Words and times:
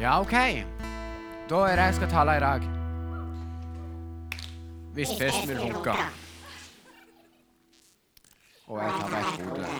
Ja, 0.00 0.20
OK. 0.20 0.32
Da 1.48 1.58
er 1.64 1.76
det 1.76 1.84
jeg 1.86 1.94
skal 1.94 2.10
tale 2.12 2.36
i 2.36 2.40
dag. 2.40 2.60
Hvis 4.92 5.08
festen 5.16 5.48
vil 5.48 5.56
funke. 5.56 5.94
Og 8.66 8.82
jeg 8.82 8.92
tar 8.98 9.08
vekk 9.14 9.40
hodet. 9.46 9.70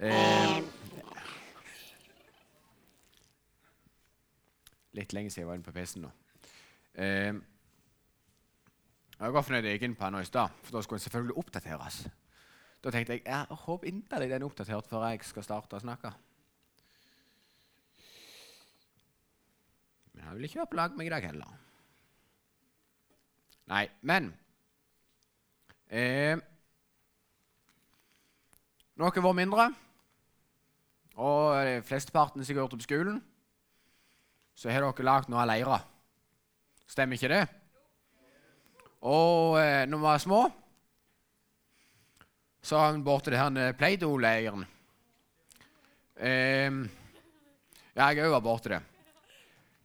Eh, 0.00 0.60
litt 4.92 5.12
lenge 5.16 5.32
siden 5.32 5.46
jeg 5.46 5.48
var 5.48 5.56
inne 5.56 5.64
på 5.64 5.76
PC-en 5.80 6.04
nå. 6.04 6.14
Eh, 7.00 7.34
jeg 9.20 9.32
var 9.32 9.42
fornøyd 9.42 9.96
på 9.96 10.04
den 10.04 10.20
i 10.20 10.24
stad, 10.28 10.48
for 10.62 10.76
da 10.76 10.82
skulle 10.82 10.98
den 10.98 11.08
selvfølgelig 11.08 11.36
oppdateres. 11.36 12.02
Da 12.84 12.90
tenkte 12.90 13.12
jeg 13.12 13.24
jeg 13.24 13.46
håper 13.64 13.88
inderlig 13.88 14.28
den 14.28 14.42
er 14.42 14.46
oppdatert 14.52 14.86
før 14.86 15.08
jeg 15.08 15.24
skal 15.24 15.42
starte 15.48 15.76
å 15.76 15.80
snakke. 15.80 16.12
Men 20.20 20.28
jeg 20.28 20.36
vil 20.36 20.44
ikke 20.44 20.58
være 20.60 20.68
på 20.68 20.76
lag 20.76 20.96
med 20.96 21.10
dag 21.10 21.24
heller. 21.24 21.52
Nei, 23.70 23.84
men 24.04 24.26
eh, 25.88 26.36
dere 29.00 29.22
var 29.24 29.38
mindre, 29.38 29.64
og 31.16 31.80
flesteparten 31.88 32.44
sikkert 32.44 32.66
gjort 32.66 32.74
det 32.74 32.80
på 32.82 32.88
skolen, 32.88 33.22
så 34.52 34.68
har 34.68 34.84
dere 34.84 35.08
lagd 35.08 35.32
noen 35.32 35.48
leirer. 35.48 35.88
Stemmer 36.84 37.16
ikke 37.16 37.32
det? 37.32 37.40
Og 39.00 39.56
eh, 39.62 39.86
når 39.88 40.04
vi 40.04 40.08
var 40.10 40.20
små, 40.20 40.42
så 42.60 42.84
har 42.84 42.92
vi 42.92 43.06
borte 43.08 43.30
til 43.32 43.40
her 43.40 43.72
Play-Doh-leiren. 43.80 44.68
Eh, 46.20 46.80
ja, 47.96 48.10
jeg 48.12 48.26
òg 48.26 48.36
var 48.36 48.48
borte 48.50 48.76
det. 48.76 48.84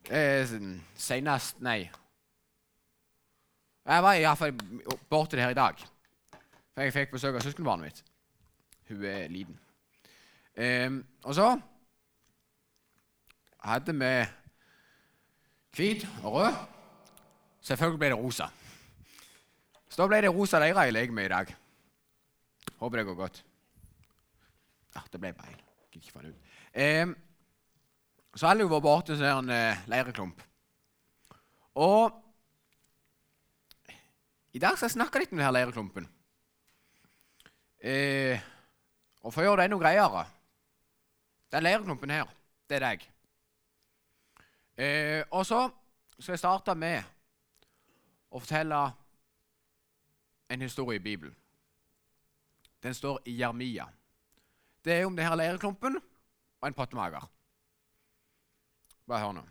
Eh, 0.09 0.47
Senest 0.95 1.61
Nei. 1.65 1.89
Jeg 3.85 4.03
var 4.03 4.17
iallfall 4.17 4.53
borti 5.09 5.37
det 5.37 5.45
her 5.45 5.53
i 5.53 5.57
dag. 5.57 5.81
For 6.73 6.83
jeg 6.85 6.93
fikk 6.93 7.15
besøk 7.15 7.37
av 7.37 7.45
søskenbarnet 7.45 7.87
mitt. 7.87 8.03
Hun 8.89 9.05
er 9.09 9.27
liten. 9.33 9.57
Eh, 10.57 10.91
og 11.23 11.35
så 11.37 11.47
hadde 13.65 13.95
vi 13.97 14.13
hvit 15.75 16.07
og 16.23 16.37
rød. 16.37 16.61
Selvfølgelig 17.65 17.99
ble 17.99 18.09
det 18.13 18.19
rosa. 18.19 18.49
Så 19.89 20.01
da 20.01 20.09
ble 20.11 20.21
det 20.21 20.33
rosa 20.33 20.61
leirer 20.61 20.85
jeg 20.85 20.93
leker 20.93 21.13
med 21.17 21.25
i 21.25 21.33
dag. 21.33 21.55
Håper 22.77 23.01
det 23.01 23.05
går 23.09 23.17
godt. 23.17 23.43
Ja, 24.95 25.01
det 25.11 25.21
ble 25.21 25.33
feil. 25.33 25.61
Gidder 25.91 26.05
ikke 26.05 26.13
få 26.13 26.25
den 26.25 26.35
ut. 26.35 26.51
Eh, 26.73 27.07
så 28.35 28.51
jeg 28.51 28.67
vært 28.67 28.83
borte 28.83 29.15
til 29.15 29.25
en 29.29 29.49
eh, 29.49 29.83
leireklump. 29.87 30.41
Og 31.79 32.11
i 34.55 34.59
dag 34.59 34.75
skal 34.75 34.89
jeg 34.89 34.95
snakke 34.97 35.21
litt 35.21 35.31
om 35.31 35.39
denne 35.39 35.53
leireklumpen. 35.55 36.07
Eh, 37.79 38.43
og 39.23 39.31
for 39.31 39.41
å 39.41 39.45
gjøre 39.45 39.61
det 39.61 39.65
enda 39.67 39.77
greiere 39.77 40.23
Den 41.53 41.63
leireklumpen 41.63 42.11
her, 42.11 42.31
det 42.67 42.77
er 42.77 42.83
deg. 42.83 43.03
Eh, 44.75 45.21
og 45.29 45.45
så 45.47 45.61
skal 46.17 46.33
jeg 46.33 46.41
starte 46.41 46.75
med 46.75 47.03
å 48.31 48.41
fortelle 48.41 48.79
en 50.51 50.65
historie 50.65 50.99
i 50.99 51.03
Bibelen. 51.03 51.35
Den 52.83 52.93
står 52.93 53.21
i 53.31 53.37
Jermia. 53.39 53.87
Det 54.83 54.99
er 54.99 55.07
om 55.07 55.15
denne 55.15 55.37
leireklumpen 55.39 55.95
og 55.95 56.67
en 56.67 56.75
pottemager. 56.75 57.23
Bare 59.07 59.21
hør 59.25 59.31
nå. 59.37 59.43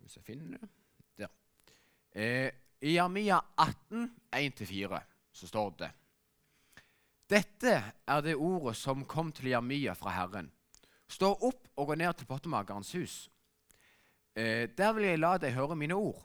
Hvis 0.00 0.16
jeg 0.16 0.24
finner 0.24 0.58
det 0.58 0.68
Der. 1.18 1.28
Eh, 2.12 2.52
I 2.80 2.94
Jeremia 2.94 3.40
18, 3.58 4.16
1-4, 4.34 5.00
så 5.32 5.46
står 5.46 5.70
det 5.70 5.90
Dette 7.30 7.82
er 8.06 8.20
det 8.20 8.36
ordet 8.36 8.76
som 8.76 9.04
kom 9.04 9.32
til 9.32 9.50
Jeremia 9.50 9.92
fra 9.92 10.10
Herren. 10.10 10.52
Stå 11.08 11.32
opp 11.32 11.68
og 11.76 11.86
gå 11.86 11.94
ned 11.94 12.14
til 12.14 12.26
pottemakerens 12.26 12.92
hus. 12.92 13.30
Eh, 14.34 14.68
der 14.78 14.92
vil 14.92 15.04
jeg 15.04 15.18
la 15.18 15.36
deg 15.36 15.52
høre 15.52 15.76
mine 15.76 15.94
ord. 15.94 16.24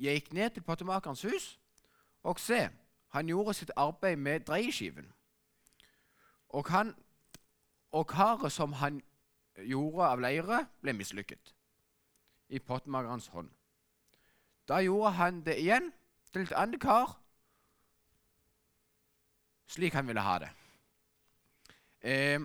Jeg 0.00 0.20
gikk 0.20 0.32
ned 0.32 0.50
til 0.50 0.62
pottemakerens 0.62 1.22
hus, 1.22 1.58
og 2.22 2.40
se, 2.40 2.68
han 3.08 3.26
gjorde 3.26 3.54
sitt 3.54 3.70
arbeid 3.76 4.16
med 4.16 4.40
dreieskiven. 4.40 5.12
Og, 6.48 6.68
han, 6.68 6.94
og 7.92 8.06
karet 8.06 8.52
som 8.52 8.72
han 8.72 9.02
gjorde 9.62 10.08
av 10.08 10.22
leire, 10.22 10.64
ble 10.82 10.94
mislykket 10.96 11.54
i 12.48 12.58
pottemakerens 12.58 13.28
hånd. 13.32 13.50
Da 14.68 14.80
gjorde 14.82 15.14
han 15.18 15.42
det 15.44 15.58
igjen 15.60 15.90
til 16.32 16.46
et 16.46 16.56
annet 16.56 16.80
kar, 16.82 17.16
slik 19.70 19.94
han 19.94 20.08
ville 20.08 20.24
ha 20.24 20.38
det. 20.42 20.50
Eh, 22.04 22.40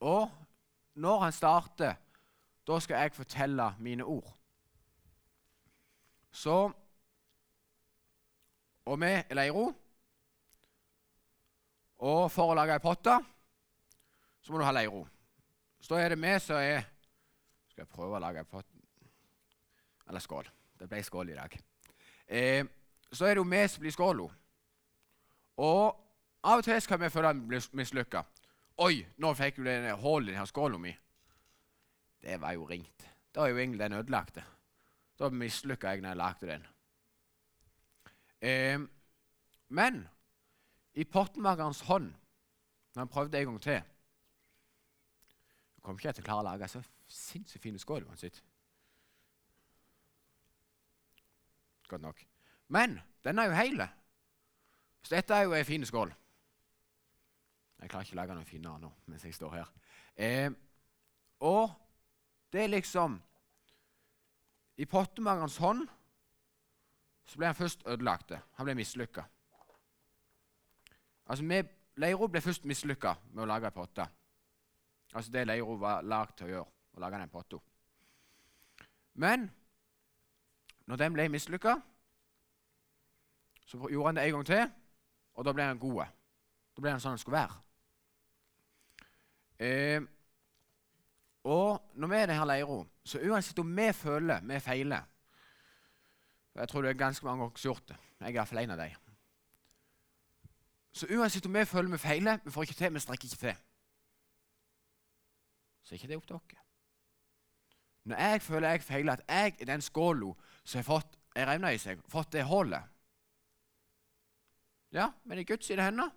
og 0.00 0.30
når 0.94 1.24
han 1.26 1.32
starter, 1.32 1.96
da 2.66 2.78
skal 2.80 3.02
jeg 3.02 3.16
fortelle 3.16 3.74
mine 3.78 4.04
ord. 4.04 4.36
Så 6.32 6.72
Og 8.86 9.00
vi 9.00 9.06
er 9.06 9.34
leira 9.34 9.72
Og 11.98 12.30
for 12.32 12.50
å 12.50 12.54
lage 12.54 12.72
ei 12.74 12.82
potte, 12.82 13.18
så 14.40 14.52
må 14.52 14.58
du 14.58 14.64
ha 14.64 14.72
leiro. 14.72 15.06
Så 15.80 15.96
er 15.96 16.12
det 16.12 16.20
vi 16.20 16.38
som 16.40 16.56
er 16.56 16.84
Skal 17.70 17.84
jeg 17.84 17.88
prøve 17.88 18.18
å 18.18 18.20
lage 18.20 18.44
ei 18.44 18.62
Eller 20.08 20.20
skål. 20.20 20.48
Det 20.78 20.88
ble 20.88 21.02
skål 21.02 21.30
i 21.30 21.34
dag. 21.34 21.58
Eh, 22.26 22.64
så 23.12 23.26
er 23.26 23.34
det 23.34 23.42
jo 23.42 23.50
vi 23.50 23.68
som 23.68 23.80
blir 23.80 23.92
skåla. 23.94 24.28
Og 25.56 25.96
av 26.42 26.58
og 26.58 26.64
til 26.64 26.80
kan 26.88 27.00
vi 27.00 27.10
føle 27.10 27.28
at 27.28 27.36
vi 27.36 27.46
blir 27.46 27.68
mislykka. 27.72 28.24
Oi, 28.80 29.06
nå 29.16 29.34
fikk 29.34 29.60
du 29.60 29.64
det 29.64 29.92
hull 30.00 30.28
i 30.28 30.32
denne 30.32 30.46
skåla 30.46 30.78
mi. 30.78 30.92
Det 32.20 32.40
var 32.40 32.52
jo 32.56 32.64
ringt. 32.64 33.06
Da 33.34 33.44
er 33.44 33.52
jo 33.52 33.58
egentlig 33.58 33.80
den 33.80 33.98
ødelagte. 34.00 34.44
Da 35.18 35.28
mislykka 35.28 35.92
jeg 35.92 36.02
når 36.02 36.08
jeg 36.08 36.16
lagde 36.16 36.50
den. 36.50 36.66
Eh, 38.40 38.80
men 39.68 40.08
i 40.94 41.04
pottemakerens 41.04 41.80
hånd, 41.86 42.10
når 42.94 43.00
han 43.00 43.08
prøvde 43.08 43.38
en 43.38 43.52
gang 43.52 43.60
til 43.62 43.82
Jeg 45.80 45.86
kom 45.86 45.96
ikke 45.96 46.12
til 46.12 46.24
å 46.24 46.26
klare 46.26 46.42
å 46.42 46.44
lage 46.44 46.66
så 46.68 46.82
sinnssykt 47.08 47.62
fine 47.64 47.78
skål 47.80 48.04
uansett. 48.04 48.42
Godt 51.88 52.02
nok. 52.04 52.20
Men 52.68 52.98
den 53.24 53.40
er 53.40 53.48
jo 53.48 53.56
hel. 53.56 53.80
Så 55.00 55.14
dette 55.14 55.34
er 55.34 55.48
jo 55.48 55.54
ei 55.56 55.64
fin 55.64 55.86
skål. 55.88 56.12
Jeg 57.80 57.88
klarer 57.88 58.04
ikke 58.04 58.18
å 58.18 58.20
lage 58.20 58.36
noe 58.36 58.44
finere 58.44 58.82
nå 58.82 58.92
mens 59.08 59.24
jeg 59.24 59.34
står 59.34 59.56
her. 59.56 59.72
Eh, 60.20 60.52
og 61.48 61.72
det 62.52 62.66
er 62.66 62.74
liksom 62.76 63.16
I 64.76 64.84
pottemakerens 64.84 65.56
hånd 65.64 65.88
så 67.24 67.40
ble 67.40 67.48
han 67.48 67.56
først 67.56 67.88
ødelagt. 67.88 68.36
Han 68.58 68.68
ble 68.68 68.76
mislykka. 68.76 69.24
Altså, 71.30 71.64
Leiro 71.96 72.28
ble 72.28 72.40
først 72.44 72.68
mislykka 72.68 73.16
med 73.32 73.44
å 73.44 73.48
lage 73.48 73.70
ei 73.70 73.74
potte. 73.74 74.06
Altså 75.12 75.32
det 75.32 75.46
Leiro 75.46 75.74
var 75.80 76.04
lagd 76.06 76.36
til 76.38 76.46
å 76.46 76.52
gjøre, 76.54 76.76
å 76.94 77.02
lage 77.02 77.18
den 77.18 77.32
potta. 77.32 77.58
Men 79.14 79.48
når 80.86 80.96
den 80.96 81.16
ble 81.16 81.28
mislykka, 81.30 81.74
så 83.66 83.78
gjorde 83.90 84.06
han 84.08 84.18
det 84.18 84.24
en 84.26 84.36
gang 84.38 84.46
til, 84.46 84.70
og 85.34 85.44
da 85.46 85.52
ble 85.54 85.66
han 85.66 85.82
god. 85.82 86.14
Da 86.74 86.82
ble 86.82 86.94
han 86.94 87.02
sånn 87.02 87.14
han 87.14 87.22
skulle 87.22 87.42
være. 87.42 87.58
Eh, 89.60 90.00
og 91.44 91.92
når 91.94 92.10
vi 92.10 92.16
er 92.16 92.24
i 92.24 92.30
denne 92.30 92.46
leira, 92.48 92.80
så 93.04 93.20
uansett 93.20 93.58
om 93.60 93.76
vi 93.76 93.92
føler 93.96 94.42
vi 94.44 94.60
feiler 94.60 95.06
Jeg 96.54 96.68
tror 96.68 96.82
det 96.82 96.90
er 96.90 96.98
ganske 96.98 97.24
mange 97.24 97.38
som 97.38 97.50
har 97.50 97.64
gjort 97.64 97.88
det. 97.88 97.96
Jeg 98.20 98.28
er 98.28 98.34
iallfall 98.34 98.58
en 98.58 98.70
av 98.74 98.78
dem. 98.78 98.96
Så 100.92 101.06
uansett 101.06 101.46
om 101.46 101.54
vi 101.54 101.64
føler 101.64 101.90
vi 101.90 101.98
feiler, 101.98 102.40
vi 102.44 102.50
får 102.50 102.62
ikke 102.62 102.74
til, 102.74 102.94
vi 102.94 103.00
strekker 103.00 103.28
ikke 103.28 103.36
til, 103.36 103.60
så 105.82 105.94
er 105.94 105.98
ikke 105.98 106.08
det 106.08 106.16
opp 106.16 106.26
til 106.26 106.38
dere. 106.38 106.64
Når 108.04 108.16
jeg 108.16 108.42
føler 108.42 108.68
jeg 108.68 108.82
feiler, 108.82 109.12
at 109.12 109.24
jeg 109.28 109.56
er 109.60 109.68
den 109.68 109.82
skåla 109.84 110.32
som 110.64 110.78
har 110.78 110.86
fått 110.86 111.18
ei 111.36 111.44
revne 111.46 111.74
i 111.74 111.78
seg, 111.78 112.00
fått 112.08 112.32
det 112.32 112.46
hullet 112.48 112.96
Ja, 114.92 115.12
men 115.24 115.38
i 115.38 115.44
Guds 115.46 115.66
sine 115.66 115.84
hender, 115.86 116.08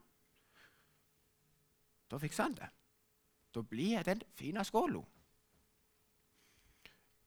da 2.09 2.17
fikser 2.17 2.47
han 2.47 2.55
det. 2.57 2.69
Da 3.53 3.61
blir 3.61 3.91
jeg 3.99 4.05
den 4.05 4.23
fine 4.33 4.63
skåla. 4.65 5.03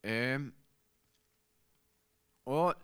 Um, 0.07 0.49
og 2.47 2.75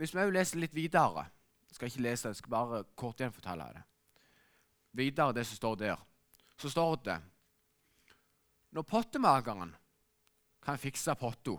hvis 0.00 0.14
vi 0.16 0.24
leser 0.32 0.62
litt 0.62 0.72
videre 0.74 1.26
Jeg 1.68 1.74
skal 1.76 1.90
ikke 1.90 2.02
lese, 2.02 2.28
jeg 2.28 2.36
skal 2.36 2.50
bare 2.50 2.84
kort 2.96 3.20
igjen 3.20 3.32
fortelle 3.32 3.66
det. 3.74 3.82
Videre 4.92 5.32
det 5.32 5.44
som 5.46 5.56
står 5.56 5.74
der. 5.74 6.00
Så 6.58 6.70
står 6.70 6.96
det 7.04 7.18
når 8.70 8.86
pottemakeren 8.86 9.74
kan 10.62 10.78
fikse 10.78 11.14
potta 11.18 11.56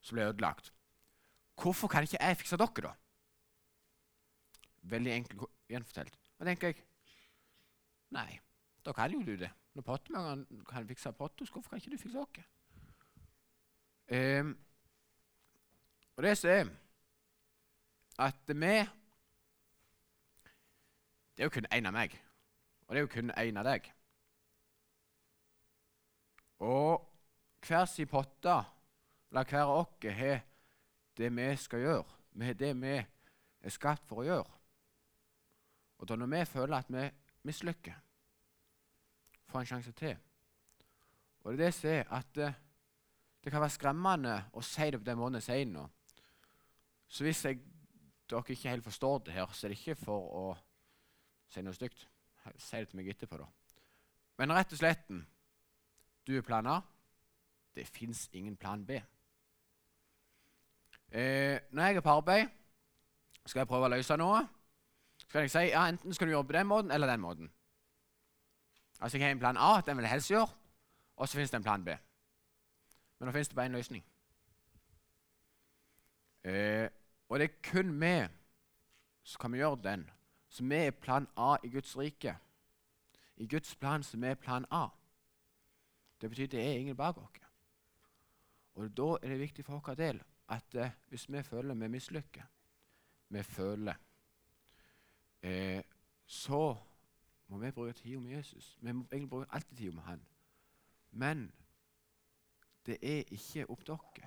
som 0.00 0.16
ble 0.16 0.26
ødelagt, 0.30 0.72
hvorfor 1.58 1.90
kan 1.90 2.06
ikke 2.06 2.20
jeg 2.20 2.36
fikse 2.40 2.58
dere, 2.58 2.82
da? 2.88 2.92
Veldig 4.88 5.12
enkelt 5.12 5.48
gjenfortalt. 5.68 6.14
Da 6.38 6.46
tenker 6.48 6.72
jeg 6.72 6.84
Nei, 8.14 8.38
da 8.84 8.92
kan 8.96 9.12
jo 9.12 9.20
du 9.20 9.34
det. 9.36 9.50
Når 9.76 9.84
pottemakeren 9.84 10.64
kan 10.68 10.86
fikse 10.88 11.12
potta, 11.12 11.44
hvorfor 11.52 11.70
kan 11.70 11.82
ikke 11.82 11.92
du 11.92 12.00
fikse 12.00 12.18
dere? 12.18 12.46
Um, 14.40 14.54
og 16.16 16.22
det 16.24 16.38
som 16.38 16.50
er 16.50 16.70
at 18.18 18.34
vi 18.48 18.54
Det 21.36 21.44
er 21.44 21.44
jo 21.44 21.50
kun 21.54 21.66
én 21.72 21.86
av 21.86 21.92
meg, 21.92 22.16
og 22.86 22.94
det 22.94 22.98
er 22.98 23.04
jo 23.04 23.12
kun 23.12 23.30
én 23.30 23.58
av 23.60 23.64
deg. 23.64 23.92
Og 26.58 27.04
hver 27.66 27.84
sin 27.90 28.08
potte, 28.10 28.54
eller 29.30 29.50
hver 29.50 29.64
av 29.64 29.80
oss, 29.82 30.14
har 30.14 30.40
det 31.18 31.30
vi 31.34 31.48
skal 31.56 31.84
gjøre. 31.84 32.16
Vi 32.38 32.46
har 32.46 32.54
det 32.54 32.74
vi 32.78 32.94
er 32.98 33.74
skapt 33.74 34.06
for 34.06 34.22
å 34.22 34.28
gjøre. 34.28 34.58
Og 35.98 36.08
da 36.08 36.16
når 36.16 36.30
vi 36.30 36.44
føler 36.46 36.78
at 36.78 36.90
vi 36.92 37.08
mislykker, 37.48 37.96
får 39.48 39.60
en 39.60 39.66
sjanse 39.70 39.92
til 39.96 40.16
Og 41.40 41.52
det 41.52 41.54
er 41.54 41.62
det 41.62 41.74
som 41.74 41.90
er 41.90 42.10
at 42.12 42.32
det, 42.36 42.48
det 43.44 43.52
kan 43.52 43.62
være 43.62 43.72
skremmende 43.72 44.34
å 44.52 44.62
si 44.62 44.90
det 44.90 45.00
på 45.00 45.06
den 45.06 45.18
måten 45.18 45.38
jeg 45.38 45.46
sier 45.46 45.70
nå. 45.70 45.86
Så 47.08 47.24
hvis 47.24 47.44
jeg, 47.46 47.62
dere 48.28 48.44
ikke 48.44 48.68
helt 48.68 48.84
forstår 48.84 49.22
det 49.24 49.36
her, 49.38 49.48
så 49.52 49.66
er 49.66 49.72
det 49.72 49.78
ikke 49.78 49.96
for 50.02 50.26
å 50.36 50.44
si 51.48 51.62
noe 51.64 51.76
stygt. 51.76 52.04
Si 52.56 52.76
det 52.76 52.90
til 52.90 53.00
meg 53.00 53.08
etterpå, 53.14 53.38
da. 53.40 53.48
Men 54.38 54.52
rett 54.54 54.74
og 54.74 54.80
slett 54.80 55.08
du 56.28 56.36
er 56.36 56.42
plan 56.42 56.66
A. 56.66 56.80
Det 57.74 57.86
fins 57.86 58.28
ingen 58.32 58.56
plan 58.56 58.86
B. 58.86 58.90
Eh, 61.10 61.60
når 61.70 61.82
jeg 61.82 61.96
er 61.96 62.00
på 62.00 62.10
arbeid, 62.10 62.48
skal 63.46 63.60
jeg 63.60 63.68
prøve 63.68 63.88
å 63.88 63.92
løse 63.94 64.16
noe. 64.20 64.42
Så 65.18 65.28
kan 65.32 65.46
jeg 65.46 65.50
si 65.50 65.64
ja, 65.70 65.86
enten 65.88 66.14
skal 66.14 66.28
du 66.28 66.42
på 66.42 66.52
den 66.52 66.68
måten 66.68 66.90
eller 66.90 67.08
den 67.08 67.20
måten. 67.20 67.50
Altså 69.00 69.18
Jeg 69.18 69.26
har 69.26 69.32
en 69.32 69.38
plan 69.38 69.56
A, 69.56 69.80
den 69.86 69.96
vil 69.96 70.02
jeg 70.02 70.10
helst 70.10 70.30
gjøre, 70.30 70.48
og 71.16 71.28
så 71.28 71.38
fins 71.38 71.50
det 71.50 71.56
en 71.56 71.62
plan 71.62 71.84
B. 71.84 71.94
Men 73.18 73.26
nå 73.26 73.32
fins 73.32 73.48
det 73.48 73.56
bare 73.56 73.66
én 73.66 73.78
løsning. 73.78 74.04
Eh, 76.44 76.88
og 77.28 77.38
det 77.38 77.48
er 77.48 77.70
kun 77.70 78.00
vi 78.00 78.26
som 79.22 79.40
kan 79.40 79.54
gjøre 79.54 79.80
den. 79.84 80.10
Så 80.48 80.64
vi 80.64 80.74
er 80.74 80.90
plan 80.90 81.28
A 81.36 81.56
i 81.64 81.70
Guds 81.70 81.98
rike. 81.98 82.36
I 83.36 83.46
Guds 83.46 83.76
plan 83.76 84.02
så 84.02 84.16
vi 84.16 84.26
er 84.26 84.34
plan 84.34 84.66
A. 84.70 84.86
Det 86.20 86.30
betyr 86.30 86.46
det 86.46 86.60
er 86.60 86.78
ingen 86.78 86.96
bak 86.96 87.18
oss. 87.18 87.40
Og 88.74 88.96
Da 88.96 89.16
er 89.22 89.28
det 89.28 89.40
viktig 89.40 89.64
for 89.64 89.78
vår 89.78 89.94
del 89.94 90.22
at 90.48 90.74
eh, 90.74 90.90
hvis 91.08 91.28
vi 91.28 91.42
føler 91.42 91.74
vi 91.74 91.88
mislykker, 91.88 92.42
vi 93.28 93.42
føler 93.42 93.94
eh, 95.42 95.82
Så 96.26 96.76
må 97.48 97.58
vi 97.58 97.70
bruke 97.70 97.92
tida 97.92 98.20
med 98.20 98.30
Jesus. 98.30 98.78
Vi 98.80 98.92
må 98.92 99.04
egentlig 99.12 99.30
bruke 99.30 99.46
alltid 99.50 99.76
tida 99.76 99.94
med 99.94 100.02
Han. 100.02 100.26
Men 101.10 101.52
det 102.86 102.98
er 103.02 103.24
ikke 103.30 103.70
opp 103.70 103.84
til 103.84 103.94
oss. 103.94 104.20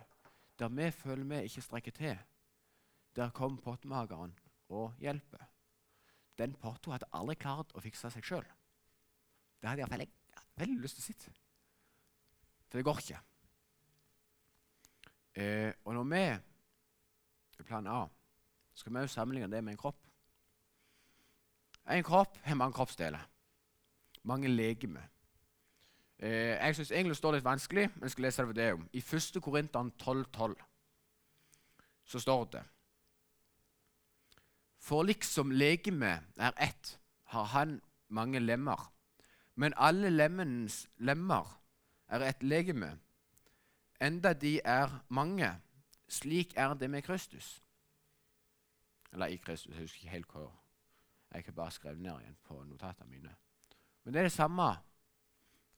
Der 0.59 0.69
vi 0.69 0.91
føler 0.91 1.23
vi 1.23 1.43
ikke 1.43 1.61
strekker 1.61 1.91
til, 1.91 2.17
der 3.15 3.29
kommer 3.29 3.61
pottemakeren 3.61 4.39
og 4.69 4.93
hjelper. 4.99 5.45
Den 6.37 6.53
potta 6.53 6.91
hadde 6.91 7.09
aldri 7.13 7.35
klart 7.35 7.73
å 7.75 7.81
fikse 7.83 8.09
seg 8.09 8.25
sjøl. 8.25 8.45
Det 9.61 9.69
hadde 9.69 9.83
iallfall 9.83 10.05
jeg 10.05 10.11
veldig 10.57 10.81
lyst 10.81 10.97
til 10.97 11.03
å 11.03 11.07
sitte. 11.09 11.40
For 12.71 12.79
det 12.79 12.87
går 12.87 12.99
ikke. 13.03 13.19
Eh, 15.35 15.73
og 15.85 15.93
når 15.93 16.03
vi 16.03 16.23
i 17.59 17.63
plan 17.67 17.87
A 17.87 18.05
skal 18.75 18.93
vi 18.93 18.99
også 18.99 19.13
sammenligne 19.13 19.51
det 19.51 19.63
med 19.63 19.73
en 19.73 19.77
kropp. 19.77 20.07
En 21.91 22.03
kropp 22.03 22.37
har 22.43 22.55
mange 22.55 22.73
kroppsdeler. 22.73 23.27
Mange 24.23 24.47
legemer. 24.47 25.03
Eh, 26.19 26.55
jeg 26.55 26.75
syns 26.75 26.91
egentlig 26.91 27.11
det 27.11 27.17
står 27.17 27.35
litt 27.35 27.43
vanskelig, 27.43 27.89
men 27.93 28.07
jeg 28.07 28.11
skal 28.11 28.23
lese 28.23 28.41
det 28.41 28.47
for 28.47 28.59
det 28.61 28.73
om. 28.73 28.89
I 28.93 29.03
1. 29.03 29.41
Korinteren 29.43 29.91
12,12 30.03 30.55
så 32.05 32.19
står 32.19 32.45
det 32.55 32.63
For 34.79 35.03
liksom 35.03 35.51
legemet 35.51 36.23
er 36.37 36.51
ett, 36.57 36.99
har 37.23 37.43
han 37.43 37.81
mange 38.07 38.39
lemmer. 38.39 38.91
Men 39.55 39.73
alle 39.77 40.09
lemmens 40.09 40.87
lemmer 40.97 41.60
er 42.19 42.29
et 42.29 42.43
legeme, 42.43 42.99
enda 44.01 44.33
de 44.33 44.59
er 44.65 45.03
mange. 45.09 45.51
Slik 46.07 46.53
er 46.57 46.73
det 46.73 46.89
med 46.89 47.01
Kristus. 47.01 47.63
Eller 49.13 49.25
i 49.25 49.35
Kristus. 49.35 49.73
Jeg 49.73 49.81
husker 49.81 49.97
ikke 49.97 50.09
helt 50.09 50.31
hvor. 50.31 50.61
Jeg 51.33 51.43
har 51.45 51.51
bare 51.51 51.71
skrevet 51.71 51.99
ned 51.99 52.19
igjen 52.19 52.37
på 52.43 52.63
notatene 52.63 53.09
mine. 53.09 53.35
Men 54.03 54.13
det 54.13 54.19
er 54.19 54.23
det 54.23 54.31
samme 54.31 54.63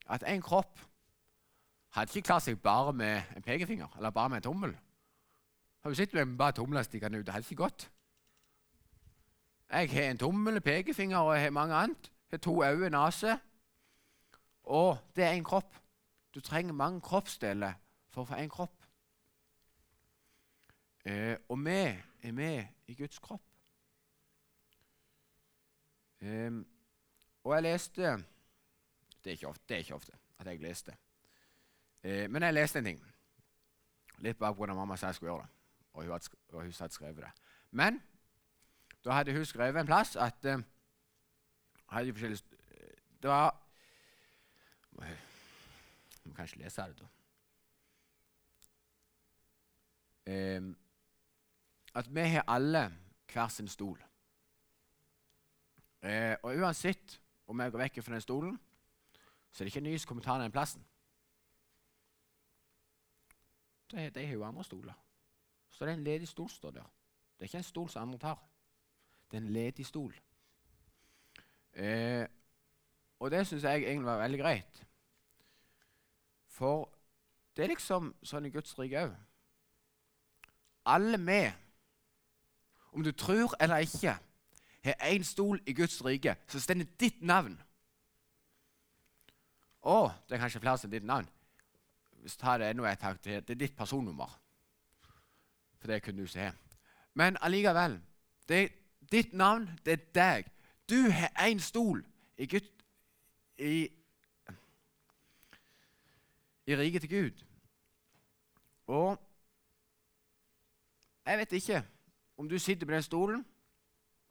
at 0.10 0.24
en 0.28 0.42
kropp 0.42 0.80
hadde 1.94 2.12
ikke 2.16 2.26
klart 2.26 2.44
seg 2.44 2.62
bare 2.62 2.94
med 2.94 3.22
en 3.36 3.46
pekefinger 3.46 3.88
eller 3.98 4.10
bare 4.10 4.30
med 4.30 4.38
en 4.38 4.44
tommel. 4.44 4.78
Har 5.84 5.90
du 5.90 5.96
sett 5.96 6.14
med 6.14 6.38
bare 6.38 6.52
tomler 6.52 6.82
stikkende 6.82 7.20
ut? 7.20 7.26
Det 7.26 7.34
hadde 7.34 7.46
ikke 7.50 7.64
gått. 7.64 7.92
Jeg 9.72 9.92
har 9.92 10.10
en 10.10 10.18
tommel, 10.18 10.62
pekefinger 10.62 11.18
og 11.18 11.36
jeg 11.36 11.44
har 11.44 11.50
mange 11.50 11.76
annet. 11.76 12.12
Jeg 12.32 12.38
har 12.38 12.38
to 12.38 12.64
øyne, 12.64 12.90
nese. 12.90 13.40
Og 14.64 14.98
det 15.16 15.24
er 15.24 15.32
en 15.32 15.44
kropp. 15.44 15.76
Du 16.34 16.40
trenger 16.42 16.74
mange 16.74 17.02
kroppsdeler 17.02 17.74
for 18.10 18.24
å 18.24 18.30
få 18.32 18.40
én 18.42 18.50
kropp. 18.50 18.86
Eh, 21.06 21.36
og 21.50 21.60
vi 21.66 21.80
er 22.24 22.32
med 22.32 22.88
i 22.88 22.96
Guds 22.98 23.20
kropp. 23.20 23.44
Eh, 26.24 26.62
og 27.44 27.56
jeg 27.56 27.66
leste 27.68 28.14
det 29.24 29.32
er, 29.32 29.48
ofte, 29.48 29.64
det 29.70 29.76
er, 29.76 29.80
ikke 29.80 29.96
ofte, 29.96 30.18
at 30.40 30.48
jeg 30.48 30.60
leste. 30.60 30.96
Eh, 32.04 32.30
men 32.30 32.44
jeg 32.44 32.54
leste 32.54 32.80
en 32.80 32.86
ting. 32.86 33.04
Litt 34.24 34.40
bak 34.40 34.56
hvordan 34.56 34.76
mamma 34.76 34.98
sa 35.00 35.12
jeg 35.12 35.16
skulle 35.16 35.32
gjøre 35.32 35.46
det. 35.46 35.52
Og 35.94 36.04
hun 36.04 36.12
hadde, 36.12 36.38
og 36.50 36.62
hun 36.62 36.74
hadde 36.80 36.94
skrevet 36.94 37.24
det. 37.24 37.32
Men 37.72 38.02
da 39.06 39.20
hadde 39.20 39.36
hun 39.36 39.46
skrevet 39.46 39.80
en 39.80 39.88
plass 39.88 40.16
at 40.16 40.46
eh, 40.46 40.58
Det 43.22 43.30
var 43.30 43.56
må 46.30 46.36
kanskje 46.36 46.62
lese 46.62 46.82
det, 46.82 47.00
da. 47.00 47.08
Eh, 50.32 50.62
at 51.94 52.16
vi 52.16 52.22
har 52.22 52.44
alle 52.48 52.88
hver 53.34 53.48
sin 53.48 53.68
stol. 53.68 54.00
Eh, 56.02 56.36
og 56.44 56.56
uansett 56.56 57.22
om 57.48 57.60
jeg 57.60 57.72
går 57.72 57.80
vekk 57.80 58.02
fra 58.04 58.14
den 58.14 58.22
stolen, 58.22 58.60
så 59.52 59.64
er 59.64 59.66
det 59.66 59.72
ikke 59.72 59.84
en 59.84 59.92
ny 59.92 59.98
som 59.98 60.08
kommer 60.08 60.24
ta 60.24 60.38
den 60.42 60.52
plassen. 60.52 60.86
De, 63.92 64.10
de 64.10 64.26
har 64.26 64.34
jo 64.34 64.46
andre 64.46 64.64
stoler. 64.64 64.94
Så 65.70 65.86
det 65.86 65.92
er 65.92 65.98
en 65.98 66.04
ledig 66.04 66.28
stol 66.28 66.50
står 66.50 66.72
der. 66.72 66.90
Det 67.38 67.46
er 67.46 67.52
ikke 67.52 67.58
en 67.58 67.64
stol 67.64 67.90
som 67.90 68.02
andre 68.02 68.20
tar. 68.20 68.40
Det 69.32 69.38
er 69.38 69.42
en 69.42 69.54
ledig 69.54 69.86
stol. 69.86 70.16
Eh, 71.74 72.26
og 73.20 73.32
det 73.32 73.48
syns 73.48 73.64
jeg 73.64 73.84
egentlig 73.84 74.06
var 74.06 74.22
veldig 74.22 74.40
greit. 74.40 74.84
For 76.54 76.88
det 77.56 77.66
er 77.66 77.74
liksom 77.74 78.12
sånn 78.26 78.48
i 78.48 78.54
Guds 78.54 78.76
rike 78.78 79.08
òg. 79.08 79.14
Alle 80.94 81.18
vi, 81.22 81.42
om 82.94 83.04
du 83.06 83.12
tror 83.16 83.56
eller 83.60 83.86
ikke, 83.86 84.18
har 84.84 85.06
én 85.08 85.24
stol 85.24 85.62
i 85.66 85.74
Guds 85.74 86.02
rike 86.06 86.36
som 86.52 86.62
står 86.62 86.84
ditt 87.00 87.22
navn. 87.24 87.56
Å, 89.84 90.12
det 90.28 90.36
er 90.36 90.44
kanskje 90.44 90.62
flere 90.64 90.80
som 90.80 90.92
ditt 90.92 91.08
navn. 91.08 91.28
Hvis 92.24 92.38
ta 92.40 92.58
det 92.58 92.70
enda 92.72 92.92
et 92.92 93.04
til, 93.24 93.42
det 93.42 93.56
er 93.56 93.60
ditt 93.60 93.76
personnummer. 93.76 94.32
For 95.80 95.92
det 95.92 96.04
kunne 96.04 96.24
du 96.24 96.28
se. 96.28 96.52
Men 97.14 97.38
allikevel 97.42 98.00
det 98.48 98.62
er 98.64 98.72
Ditt 99.12 99.34
navn, 99.34 99.70
det 99.86 99.94
er 99.94 100.06
deg. 100.16 100.46
Du 100.90 101.10
har 101.12 101.30
én 101.46 101.60
stol 101.60 102.00
i, 102.38 102.46
Gud, 102.46 102.66
i 103.58 103.88
i 106.66 106.76
riket 106.76 107.02
til 107.02 107.10
Gud. 107.10 107.44
Og 108.88 109.20
jeg 111.26 111.38
vet 111.40 111.52
ikke 111.52 111.84
om 112.38 112.50
du 112.50 112.60
sitter 112.60 112.86
på 112.86 112.94
den 112.94 113.04
stolen 113.04 113.46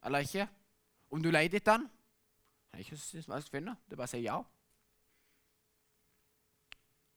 eller 0.05 0.19
ikke. 0.19 0.47
Om 1.11 1.23
du 1.23 1.31
leter 1.31 1.57
etter 1.57 1.77
den. 1.77 1.89
Det 2.71 2.73
er 2.73 2.85
ikke 2.85 2.97
så 2.97 3.23
vanskelig 3.27 3.53
å 3.53 3.57
finne. 3.57 3.75
Det 3.85 3.93
er 3.93 4.01
bare 4.01 4.09
å 4.09 4.13
si 4.13 4.21
ja. 4.23 4.37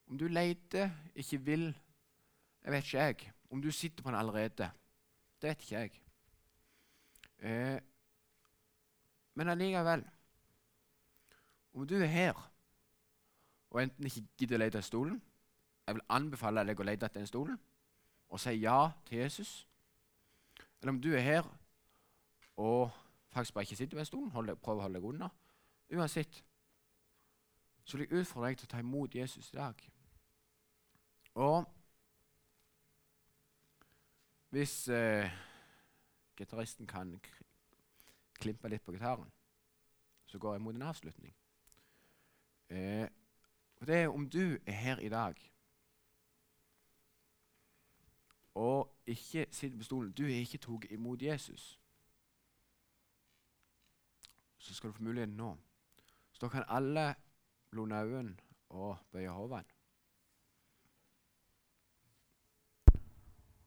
Om 0.06 0.18
du 0.20 0.26
leter, 0.28 0.90
ikke 1.18 1.38
vil, 1.42 1.64
jeg 2.62 2.72
vet 2.72 2.84
ikke 2.84 3.06
jeg. 3.06 3.32
Om 3.50 3.62
du 3.62 3.70
sitter 3.72 4.04
på 4.04 4.10
den 4.10 4.18
allerede, 4.18 4.68
det 5.42 5.48
vet 5.48 5.64
ikke 5.64 5.80
jeg. 5.80 6.02
Eh, 7.38 7.78
men 9.36 9.48
allikevel 9.52 10.04
Om 11.76 11.84
du 11.84 11.98
er 12.00 12.08
her 12.08 12.38
og 13.70 13.82
enten 13.82 14.06
ikke 14.06 14.24
gidder 14.38 14.56
å 14.56 14.62
lete 14.62 14.78
etter 14.78 14.86
stolen 14.86 15.16
Jeg 15.86 15.94
vil 15.94 16.04
anbefale 16.08 16.64
deg 16.66 16.80
å 16.80 16.86
lete 16.86 17.06
etter 17.06 17.20
den 17.20 17.30
stolen 17.30 17.58
og 18.26 18.40
si 18.42 18.56
ja 18.58 18.90
til 19.06 19.18
Jesus. 19.18 19.68
Eller 20.80 20.92
om 20.92 21.00
du 21.00 21.12
er 21.14 21.22
her 21.22 21.46
og 22.56 22.90
faktisk 23.30 23.54
bare 23.54 23.62
ikke 23.62 23.76
sitter 23.76 23.96
ved 23.96 24.04
stolen, 24.04 24.30
holde, 24.30 24.56
prøv 24.56 24.80
å 24.80 24.82
holde 24.82 24.98
deg 24.98 25.06
unna. 25.06 25.28
Uansett 25.94 26.42
så 27.84 27.96
vil 27.96 28.06
jeg 28.08 28.20
utfordre 28.20 28.48
deg 28.50 28.58
til 28.58 28.66
å 28.66 28.72
ta 28.72 28.82
imot 28.82 29.14
Jesus 29.14 29.52
i 29.52 29.56
dag. 29.56 29.82
Og 31.38 31.68
hvis 34.50 34.88
eh, 34.88 35.30
gitaristen 36.36 36.86
kan 36.88 37.12
klimpe 38.40 38.68
litt 38.72 38.84
på 38.84 38.96
gitaren, 38.96 39.30
så 40.26 40.38
går 40.38 40.56
jeg 40.56 40.64
mot 40.64 40.74
en 40.74 40.88
avslutning. 40.88 41.34
Eh, 42.68 43.06
og 43.80 43.86
det 43.86 43.96
er 43.96 44.08
om 44.08 44.28
du 44.30 44.58
er 44.66 44.72
her 44.72 44.98
i 44.98 45.08
dag 45.08 45.34
og 48.56 49.02
ikke 49.06 49.46
sitter 49.50 49.78
på 49.78 49.84
stolen 49.84 50.12
Du 50.12 50.22
har 50.22 50.30
ikke 50.30 50.58
tatt 50.58 50.84
imot 50.90 51.22
Jesus. 51.22 51.80
Så 54.58 54.74
skal 54.74 54.88
du 54.88 54.92
få 54.92 55.02
muligheten 55.02 55.36
nå. 55.36 55.56
Så 56.32 56.38
da 56.40 56.48
kan 56.48 56.64
alle 56.68 57.14
blunde 57.70 57.96
øynene 57.96 58.36
og 58.68 58.96
bøye 59.12 59.28
hodet. 59.28 59.64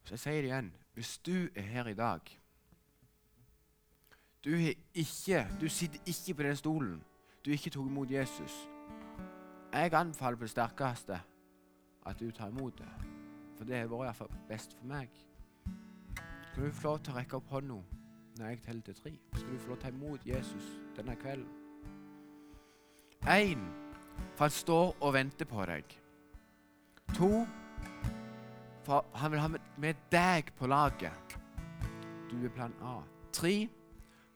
Så 0.03 0.15
jeg 0.15 0.19
sier 0.19 0.41
det 0.41 0.49
igjen. 0.49 0.75
Hvis 0.93 1.17
du 1.17 1.49
er 1.55 1.61
her 1.61 1.87
i 1.87 1.93
dag 1.93 2.19
Du, 4.43 4.49
ikke, 4.93 5.47
du 5.61 5.69
sitter 5.69 5.99
ikke 6.05 6.33
på 6.33 6.43
den 6.43 6.55
stolen. 6.55 7.03
Du 7.45 7.49
har 7.49 7.53
ikke 7.53 7.69
tatt 7.69 7.85
imot 7.85 8.11
Jesus. 8.11 8.78
Jeg 9.73 9.93
anbefaler 9.93 10.37
på 10.37 10.43
det 10.43 10.49
sterkeste 10.49 11.19
at 12.05 12.19
du 12.19 12.31
tar 12.31 12.47
imot 12.47 12.77
det. 12.77 12.89
For 13.57 13.67
det 13.67 13.77
har 13.77 13.89
vært 13.91 14.07
iallfall 14.07 14.31
best 14.49 14.73
for 14.79 14.89
meg. 14.89 15.09
Skal 16.51 16.63
du 16.63 16.71
få 16.71 16.87
lov 16.87 16.99
til 17.03 17.13
å 17.13 17.17
rekke 17.19 17.37
opp 17.37 17.51
hånda 17.53 17.77
når 18.39 18.49
jeg 18.49 18.61
teller 18.65 18.81
til 18.87 18.97
tre? 18.97 19.13
Skal 19.35 19.53
du 19.53 19.59
få 19.59 19.69
lov 19.69 19.77
til 19.77 19.77
å 19.77 19.83
ta 19.83 19.91
imot 19.93 20.25
Jesus 20.25 20.69
denne 20.97 21.15
kvelden? 21.21 21.55
Én, 23.29 23.65
for 24.35 24.47
han 24.47 24.55
står 24.57 24.93
og 24.99 25.13
venter 25.13 25.45
på 25.45 25.65
deg. 25.69 25.97
To, 27.17 27.45
for 28.87 29.05
han 29.21 29.31
vil 29.31 29.43
ha 29.43 29.51
med, 29.53 30.05
deg 30.11 30.53
på 30.57 30.67
laget. 30.67 31.37
Du 32.31 32.37
er 32.41 32.53
plan 32.55 32.73
A. 32.81 33.01
Tre, 33.33 33.67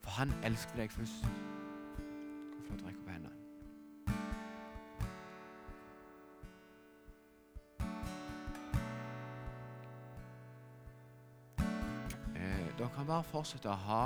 for 0.04 0.20
han 0.20 0.34
elsker 0.44 0.84
deg 0.84 0.92
først. 0.92 1.26
Kan 1.26 2.68
få 2.68 2.76
lov 2.76 2.78
til 2.78 2.86
å 2.86 2.92
rekke 2.92 3.02
opp 3.02 3.16
hendene. 3.16 3.43
Dere 12.84 12.92
kan 12.96 13.08
bare 13.08 13.24
fortsette 13.24 13.70
å 13.72 13.80
ha 13.86 14.06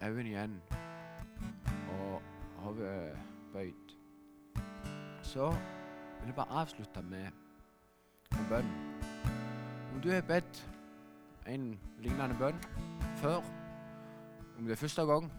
øynene 0.00 0.30
igjen 0.30 0.52
og 1.92 2.22
hodet 2.62 3.18
bøyd. 3.52 3.92
Så 5.20 5.50
vil 5.50 6.30
jeg 6.30 6.38
bare 6.38 6.62
avslutte 6.62 7.02
med 7.02 7.26
en 8.32 8.48
bønn. 8.48 8.72
Om 9.92 10.00
du 10.00 10.10
har 10.14 10.24
bedt 10.24 10.62
en 11.46 11.68
lignende 12.00 12.40
bønn 12.40 12.64
før, 13.20 13.44
om 14.58 14.64
det 14.64 14.72
er 14.72 14.84
første 14.86 15.04
gang, 15.12 15.30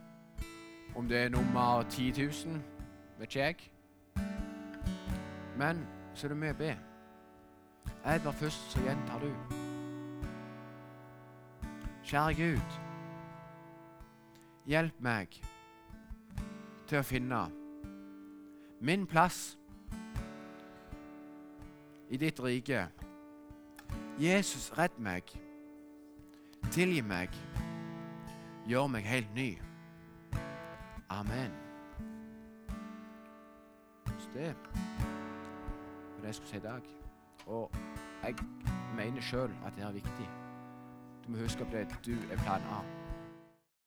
om 0.96 1.10
det 1.10 1.24
er 1.24 1.34
nummer 1.34 1.82
10 1.90 2.12
000, 2.22 2.62
vet 3.18 3.30
ikke 3.30 3.40
jeg. 3.40 3.72
Men 5.58 5.88
så 6.14 6.28
er 6.28 6.36
det 6.36 6.44
mye 6.46 6.54
å 6.54 6.62
be. 6.66 6.76
Jeg 8.06 8.22
ber 8.22 8.44
først, 8.44 8.70
så 8.70 8.86
gjentar 8.86 9.26
du. 9.26 9.57
Kjære 12.08 12.34
Gud, 12.34 12.76
hjelp 14.64 15.00
meg 15.04 15.34
til 16.88 17.02
å 17.02 17.04
finne 17.04 17.42
min 18.80 19.04
plass 19.12 19.58
i 22.08 22.22
ditt 22.22 22.40
rike. 22.40 22.86
Jesus, 24.24 24.70
redd 24.80 24.96
meg. 25.04 25.36
Tilgi 26.72 27.04
meg. 27.04 27.36
Gjør 28.72 28.88
meg 28.96 29.04
helt 29.04 29.36
ny. 29.36 29.50
Amen. 31.12 31.52
Så 34.08 34.32
det 34.32 34.54
var 34.56 36.24
det 36.24 36.32
jeg 36.32 36.40
skulle 36.40 36.56
si 36.56 36.64
i 36.64 36.68
dag. 36.72 36.92
Og 37.48 37.72
jeg 38.24 38.36
mener 38.96 39.22
sjøl 39.22 39.52
at 39.68 39.76
det 39.76 39.90
er 39.92 39.98
viktig. 40.00 40.34
Du 41.28 41.32
må 41.32 41.38
huske 41.38 41.66
på 41.66 41.72
det. 41.72 41.88
Du 42.06 42.12
er 42.32 42.38
plan 42.38 42.62
A. 42.72 42.97